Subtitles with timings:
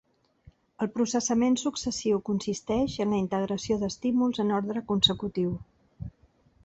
[0.85, 5.53] El processament successiu consisteix en la integració d'estímuls en ordre consecutiu.